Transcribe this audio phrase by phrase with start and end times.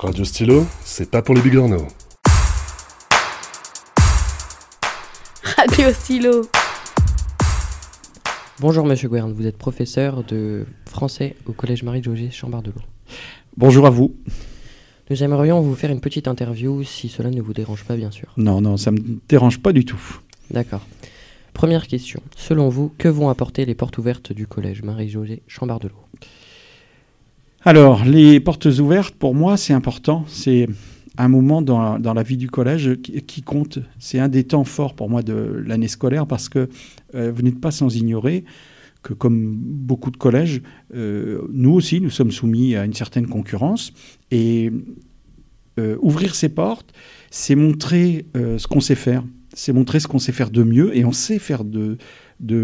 [0.00, 1.86] Radio Stylo, c'est pas pour les bigorneaux.
[5.44, 6.42] Radio Stylo.
[8.58, 12.88] Bonjour Monsieur Guern, vous êtes professeur de français au Collège Marie-José Chambard-de-Lourdes.
[13.56, 14.16] Bonjour à vous.
[15.10, 18.32] Nous aimerions vous faire une petite interview si cela ne vous dérange pas bien sûr.
[18.36, 18.98] Non, non, ça me
[19.28, 20.18] dérange pas du tout.
[20.50, 20.84] D'accord.
[21.52, 22.20] Première question.
[22.36, 26.04] Selon vous, que vont apporter les portes ouvertes du Collège Marie-José Chambard-de-Lourdes
[27.66, 30.26] Alors, les portes ouvertes, pour moi, c'est important.
[30.28, 30.68] C'est
[31.16, 33.78] un moment dans, la vie du collège qui, compte.
[33.98, 36.68] C'est un des temps forts pour moi de l'année scolaire parce que
[37.14, 38.44] euh, vous n'êtes pas sans ignorer
[39.02, 40.60] que comme beaucoup de collèges,
[40.94, 43.94] euh, nous aussi, nous sommes soumis à une certaine concurrence.
[44.30, 44.70] Et
[45.80, 46.92] euh, ouvrir ses portes,
[47.30, 49.24] c'est montrer ce qu'on sait faire.
[49.54, 50.94] C'est montrer ce qu'on sait faire de mieux.
[50.94, 51.96] Et on sait faire de,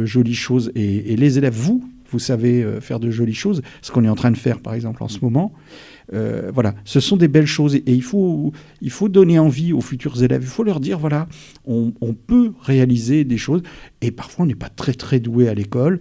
[0.05, 0.72] jolies choses.
[0.74, 3.62] Et, les élèves, vous, vous savez euh, faire de jolies choses.
[3.82, 5.52] Ce qu'on est en train de faire, par exemple, en ce moment.
[6.12, 9.80] Euh, voilà, ce sont des belles choses et, il, faut, il faut donner envie aux
[9.80, 10.42] futurs élèves.
[10.42, 11.28] Il faut leur dire voilà,
[11.66, 11.92] on,
[12.27, 13.62] peut réaliser des choses
[14.00, 16.00] et parfois on n'est pas très très doué à l'école.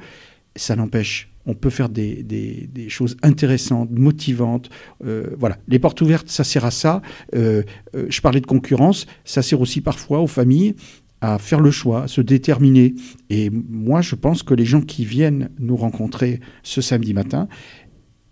[0.55, 4.71] Ça n'empêche, on peut faire des, des, choses intéressantes, motivantes.
[5.05, 7.03] Euh, voilà, les portes ouvertes, ça sert à ça.
[7.33, 10.73] Je parlais de concurrence, ça sert aussi parfois aux familles
[11.21, 12.95] à faire le choix, à se déterminer.
[13.29, 17.47] Et moi, je pense que les gens qui viennent nous rencontrer ce samedi matin,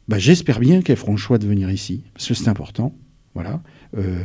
[0.08, 2.96] bah, j'espère bien qu'elles feront le choix de venir ici, parce que c'est important.
[3.34, 3.62] Voilà.
[3.98, 4.24] Euh,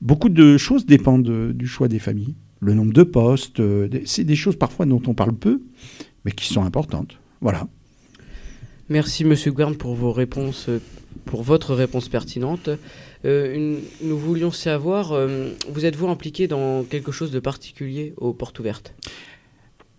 [0.00, 2.34] beaucoup de choses dépendent de, du choix des familles.
[2.60, 5.60] Le nombre de postes, euh, c'est des choses parfois dont on parle peu,
[6.24, 7.18] mais qui sont importantes.
[7.40, 7.68] Voilà.
[8.88, 10.70] Merci Monsieur Guern pour vos réponses,
[11.26, 12.70] pour votre réponse pertinente.
[13.24, 18.58] Euh, nous voulions savoir, euh, vous êtes-vous impliqué dans quelque chose de particulier aux portes
[18.58, 18.94] ouvertes?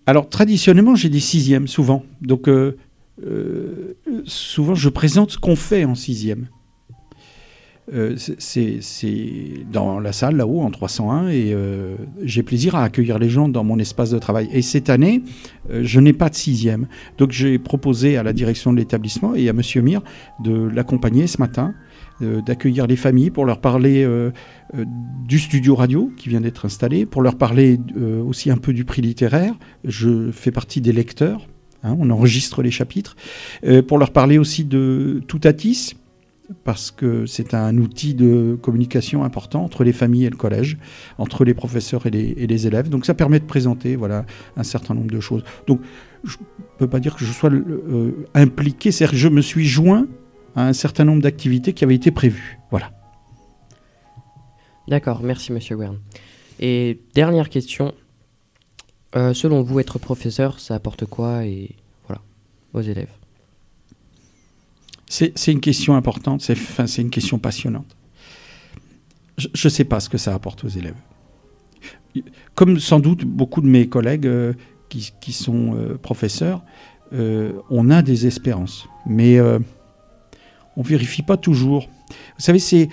[0.07, 2.77] Alors traditionnellement, j'ai des sixièmes souvent, donc euh,
[4.25, 6.47] souvent je présente ce qu'on fait en sixième.
[7.93, 8.81] Euh, c'est
[9.71, 13.63] dans la salle là-haut en 301 et euh, j'ai plaisir à accueillir les gens dans
[13.63, 14.49] mon espace de travail.
[14.51, 15.23] Et cette année,
[15.71, 16.87] euh, je n'ai pas de sixième.
[17.17, 20.01] Donc j'ai proposé à la direction de l'établissement et à Monsieur Mir
[20.43, 21.73] de l'accompagner ce matin,
[22.19, 24.07] d'accueillir les familles pour leur parler
[25.27, 27.79] du studio radio qui vient d'être installé, pour leur parler
[28.27, 29.53] aussi un peu du prix littéraire.
[29.83, 31.47] Je fais partie des lecteurs.
[31.83, 33.15] Hein, on enregistre les chapitres.
[33.87, 35.93] pour leur parler aussi de Toutatis,
[36.63, 40.77] parce que c'est un outil de communication important entre les familles et le collège,
[41.17, 42.89] entre les professeurs et les, élèves.
[42.89, 44.25] Donc ça permet de présenter voilà,
[44.55, 45.43] un certain nombre de choses.
[45.67, 45.81] Donc
[46.23, 49.65] je ne peux pas dire que je sois euh, impliqué, c'est-à-dire que je me suis
[49.65, 50.07] joint
[50.55, 52.59] à un certain nombre d'activités qui avaient été prévues.
[52.71, 52.91] Voilà.
[54.87, 55.99] D'accord, merci Monsieur Wern.
[56.59, 57.93] Et dernière question,
[59.15, 61.75] euh, selon vous, être professeur, ça apporte quoi et
[62.07, 62.21] voilà,
[62.73, 63.11] aux élèves?
[65.09, 67.95] C'est une question importante, c'est une question passionnante.
[69.37, 70.95] Je ne sais pas ce que ça apporte aux élèves.
[72.55, 74.53] Comme sans doute beaucoup de mes collègues euh,
[74.89, 76.63] qui, sont euh, professeurs,
[77.13, 81.87] euh, on a des espérances, mais on ne vérifie pas toujours.
[82.09, 82.89] Vous savez, c'est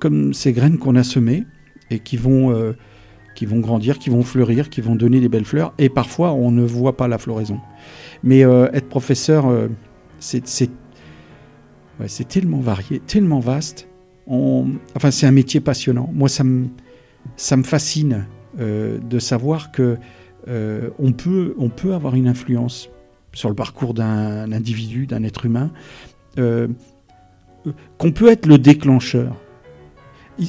[0.00, 1.44] comme ces graines qu'on a semées
[1.90, 2.74] et qui vont,
[3.34, 6.50] qui vont grandir, qui vont fleurir, qui vont donner des belles fleurs, et parfois on
[6.50, 7.60] ne voit pas la floraison.
[8.22, 9.46] Mais être professeur,
[10.20, 10.70] c'est
[12.08, 13.88] C'est tellement varié, tellement vaste.
[14.26, 16.08] Enfin, c'est un métier passionnant.
[16.12, 16.68] Moi, ça me,
[17.36, 18.26] ça me fascine
[18.60, 19.96] euh, de savoir que
[20.48, 22.90] euh, on, peut, on peut avoir une influence
[23.32, 25.70] sur le parcours d'un individu, d'un être humain,
[26.38, 26.68] euh,
[27.98, 29.36] qu'on peut être le déclencheur.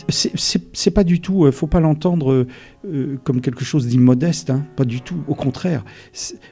[0.10, 2.48] C'est pas du tout, faut pas l'entendre
[3.26, 5.24] comme quelque chose d'immodeste, hein, pas du tout.
[5.28, 5.84] Au contraire,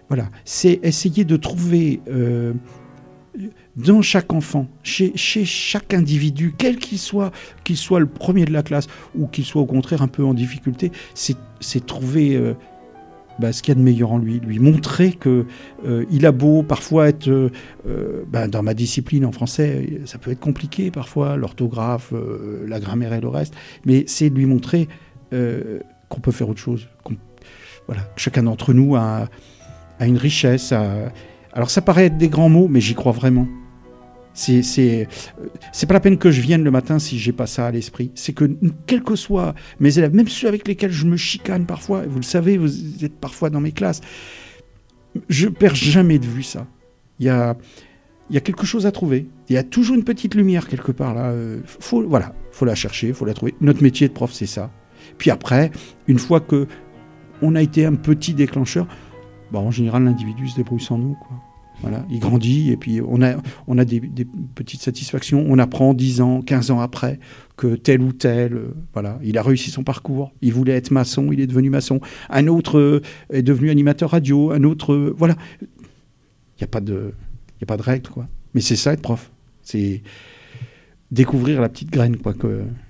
[0.09, 2.01] voilà, c'est essayer de trouver
[3.75, 7.31] dans chaque enfant, chez, chaque individu, quel qu'il soit,
[7.63, 10.33] qu'il soit le premier de la classe ou qu'il soit au contraire un peu en
[10.33, 12.53] difficulté, c'est trouver euh,
[13.39, 15.45] bah, ce qu'il y a de meilleur en lui, lui montrer que
[15.85, 17.49] euh, il a beau parfois être, euh,
[18.27, 23.13] bah, dans ma discipline en français, ça peut être compliqué parfois, l'orthographe, euh, la grammaire
[23.13, 24.87] et le reste, mais c'est lui montrer
[25.33, 25.79] euh,
[26.09, 26.87] qu'on peut faire autre chose.
[27.87, 29.27] Voilà, chacun d'entre nous a,
[30.01, 30.73] une richesse.
[31.53, 33.47] Alors ça paraît être des grands mots, mais j'y crois vraiment.
[34.33, 37.71] C'est c'est pas la peine que je vienne le matin si j'ai pas ça à
[37.71, 38.11] l'esprit.
[38.15, 38.49] C'est que
[38.85, 42.23] quels que soient mes élèves, même ceux avec lesquels je me chicane parfois, vous le
[42.23, 43.99] savez, vous êtes parfois dans mes classes,
[45.27, 46.65] je perds jamais de vue ça.
[47.19, 47.57] Il y a
[48.29, 49.27] il y a quelque chose à trouver.
[49.49, 51.33] Il y a toujours une petite lumière quelque part là.
[51.65, 53.53] Faut voilà, faut la chercher, faut la trouver.
[53.59, 54.71] Notre métier de prof, c'est ça.
[55.17, 55.71] Puis après,
[56.07, 56.67] une fois que
[57.41, 58.87] on a été un petit déclencheur,
[59.51, 61.15] bah, en général, l'individu se débrouille sans nous.
[61.15, 61.37] Quoi.
[61.81, 63.37] Voilà, il grandit et puis on a,
[63.67, 64.01] on a des,
[64.53, 65.43] petites satisfactions.
[65.47, 67.19] On apprend 10 ans, 15 ans après
[67.57, 70.31] que tel ou tel, euh, voilà, il a réussi son parcours.
[70.41, 71.99] Il voulait être maçon, il est devenu maçon.
[72.29, 73.01] Un autre euh,
[73.31, 75.35] est devenu animateur radio, un autre, euh, voilà.
[75.61, 75.67] Il
[76.61, 77.13] n'y a pas de,
[77.61, 78.27] a pas de règle quoi.
[78.53, 79.31] Mais c'est ça être prof.
[79.63, 80.03] C'est
[81.09, 82.17] découvrir la petite graine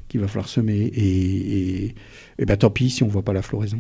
[0.10, 1.96] qu'il va falloir semer et,
[2.38, 3.80] et, ben tant pis si on voit pas la floraison.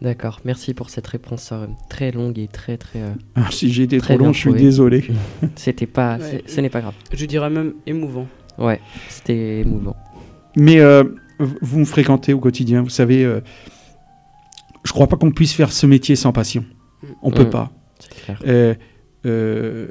[0.00, 3.00] D'accord, merci pour cette réponse euh, très longue et très très.
[3.00, 5.04] euh, Alors, si j'ai été Très trop long, je suis désolé.
[5.56, 6.44] C'était pas, Ouais.
[6.46, 6.94] ce n'est pas grave.
[7.12, 8.26] Je dirais même émouvant.
[8.58, 9.96] Ouais, c'était émouvant.
[10.56, 11.04] Mais euh,
[11.38, 13.40] vous me fréquentez au quotidien, vous savez, euh,
[14.84, 16.64] je crois pas qu'on puisse faire ce métier sans passion.
[17.22, 17.50] On peut Mm.
[17.50, 17.70] pas.
[18.00, 18.42] C'est clair.
[18.46, 18.74] Euh,
[19.26, 19.88] euh,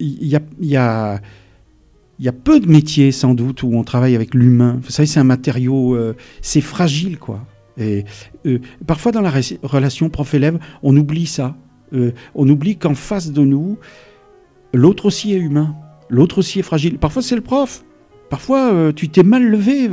[0.00, 1.20] Il y, a, il y, a,
[2.18, 4.80] il y a peu de métiers, sans doute, où on travaille avec l'humain.
[4.82, 7.40] Vous savez, c'est un matériau, euh, c'est fragile, quoi.
[7.78, 8.04] Et
[8.46, 9.32] euh, parfois, dans la
[9.62, 11.56] relation prof-élève, on oublie ça.
[11.92, 13.78] Euh, on oublie qu'en face de nous,
[14.72, 15.74] l'autre aussi est humain.
[16.08, 16.98] L'autre aussi est fragile.
[16.98, 17.84] Parfois, c'est le prof.
[18.30, 19.88] Parfois, euh, tu t'es mal levé,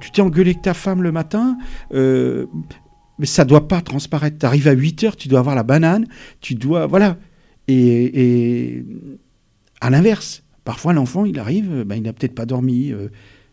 [0.00, 1.58] tu t'es engueulé avec ta femme le matin,
[1.92, 4.38] mais ça doit pas transparaître.
[4.38, 6.06] Tu arrives à 8 heures, tu dois avoir la banane,
[6.40, 6.86] tu dois.
[6.86, 7.16] Voilà.
[7.68, 8.86] Et, et
[9.80, 12.92] à l'inverse, parfois l'enfant, il arrive, ben, il n'a peut-être pas dormi.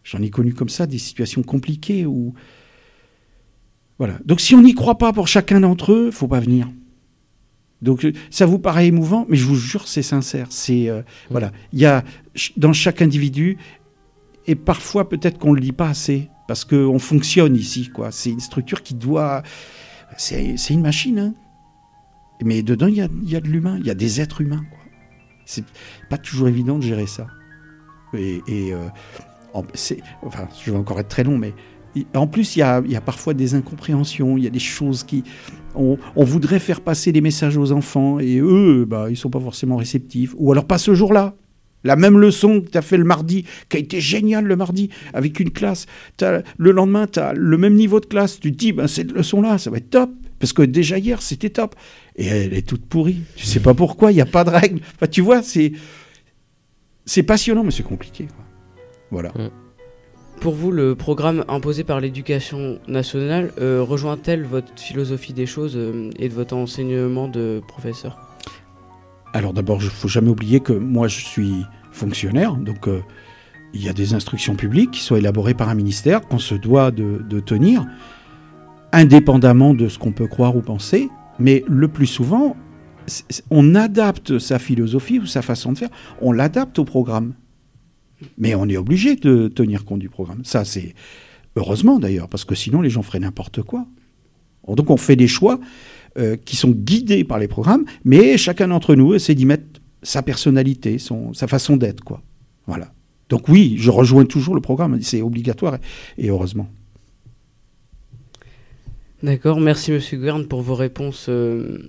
[0.03, 2.33] J'en ai connu comme ça des situations compliquées où.
[4.03, 4.19] Voilà.
[4.25, 6.69] Donc si on n'y croit pas pour chacun d'entre eux, faut pas venir.
[7.81, 10.47] Donc euh, ça vous paraît émouvant, mais je vous jure, c'est sincère.
[10.49, 12.03] C'est euh, voilà, il y a
[12.57, 13.57] dans chaque individu,
[14.45, 18.11] et parfois peut-être qu'on le lit pas assez parce qu'on fonctionne ici, quoi.
[18.11, 19.41] C'est une structure qui doit,
[20.17, 21.33] c'est une machine, hein.
[22.43, 24.41] Mais dedans, il y a, il y a de l'humain, il y a des êtres
[24.41, 24.65] humains.
[25.45, 25.63] C'est
[26.09, 27.27] pas toujours évident de gérer ça.
[28.13, 28.89] Et, et, euh,
[29.53, 31.53] enfin, je vais encore être très long, mais
[32.15, 34.59] en plus, il y a, il y a parfois des incompréhensions, il y a des
[34.59, 35.23] choses qui.
[35.75, 39.75] On, voudrait faire passer des messages aux enfants et eux, bah, ils sont pas forcément
[39.75, 40.35] réceptifs.
[40.37, 41.35] Ou alors pas ce jour-là.
[41.83, 44.89] La même leçon que tu as fait le mardi, qui a été géniale le mardi,
[45.13, 45.87] avec une classe.
[46.21, 48.39] Le lendemain, tu as le même niveau de classe.
[48.39, 50.11] Tu te dis, ben, cette leçon-là, ça va être top.
[50.39, 51.75] Parce que déjà hier, c'était top.
[52.15, 53.21] Et elle est toute pourrie.
[53.35, 54.79] Tu sais pas pourquoi, il n'y a pas de règle.
[54.95, 55.73] Enfin, tu vois, c'est.
[57.05, 58.27] C'est passionnant, mais c'est compliqué.
[59.11, 59.33] Voilà.
[60.43, 66.09] Pour vous, le programme imposé par l'éducation nationale euh, rejoint-elle votre philosophie des choses euh,
[66.19, 68.19] et de votre enseignement de professeur?
[69.31, 71.63] Alors d'abord, il ne faut jamais oublier que moi, je suis
[71.93, 72.99] fonctionnaire, donc euh,
[73.73, 76.91] il y a des instructions publiques qui sont élaborées par un ministère qu'on se doit
[76.91, 77.85] de, tenir,
[78.91, 81.07] indépendamment de ce qu'on peut croire ou penser,
[81.39, 82.57] mais le plus souvent,
[83.49, 85.89] on adapte sa philosophie ou sa façon de faire,
[86.21, 87.33] on l'adapte au programme.
[88.37, 90.43] Mais on est obligé de tenir compte du programme.
[90.45, 90.93] Ça, c'est
[91.55, 93.85] heureusement d'ailleurs, parce que sinon les gens feraient n'importe quoi.
[94.67, 95.59] Donc on fait des choix
[96.17, 100.21] euh, qui sont guidés par les programmes, mais chacun d'entre nous essaie d'y mettre sa
[100.21, 102.21] personnalité, son, sa façon d'être, quoi.
[102.67, 102.93] Voilà.
[103.29, 105.75] Donc oui, je rejoins toujours le programme, c'est obligatoire,
[106.17, 106.69] et, et heureusement.
[109.21, 111.27] D'accord, merci Monsieur Guerne pour vos réponses.
[111.29, 111.79] euh,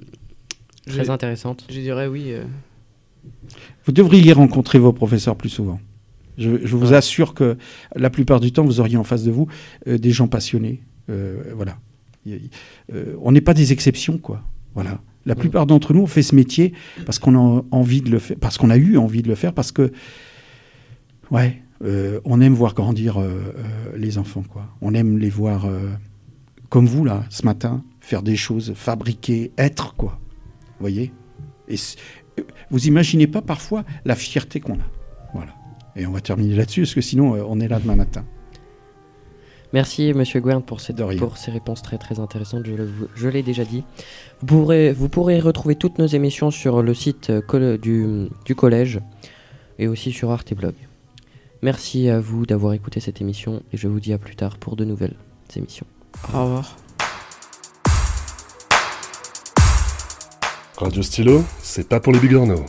[0.86, 1.66] Très je, intéressante.
[1.68, 2.26] je dirais oui.
[2.28, 2.44] euh,
[3.84, 5.80] Vous devriez rencontrer vos professeurs plus souvent.
[6.38, 6.96] Je, je vous Ouais.
[6.96, 7.56] assure que
[7.94, 9.46] la plupart du temps, vous auriez en face de vous
[9.86, 10.82] euh, des gens passionnés.
[11.10, 11.78] Euh, voilà.
[12.26, 14.42] Euh, on n'est pas des exceptions, quoi.
[14.74, 15.00] Voilà.
[15.26, 16.72] La plupart d'entre nous, on fait ce métier
[17.06, 19.52] parce qu'on a envie de le faire, parce qu'on a eu envie de le faire,
[19.54, 19.92] parce que,
[21.30, 23.62] ouais, euh, on aime voir grandir euh, euh,
[23.96, 24.66] les enfants, quoi.
[24.82, 25.66] On aime les voir,
[26.68, 30.18] comme vous là, ce matin, faire des choses, fabriquer, être, quoi.
[30.78, 31.12] Vous voyez?
[31.68, 31.76] Et
[32.70, 34.86] vous imaginez pas parfois la fierté qu'on a.
[35.96, 38.24] Et on va terminer là-dessus, parce que sinon, euh, on est là demain matin.
[39.72, 40.92] Merci Monsieur Guern pour, ces
[41.50, 42.64] réponses très très intéressantes,
[43.16, 43.82] je, l'ai déjà dit.
[44.40, 49.00] Vous pourrez, vous pourrez retrouver toutes nos émissions sur le site euh, du collège
[49.80, 50.74] et aussi sur Arte et Blog.
[51.62, 54.76] Merci à vous d'avoir écouté cette émission et je vous dis à plus tard pour
[54.76, 55.16] de nouvelles
[55.56, 55.86] émissions.
[56.32, 56.76] Au revoir.
[60.76, 62.64] Radio Stylo, c'est pas pour les bigorneaux.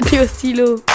[0.00, 0.89] Radio Stylo.